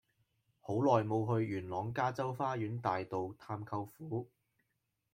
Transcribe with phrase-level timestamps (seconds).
[0.61, 4.31] 好耐無去元朗加州花園大道探舅父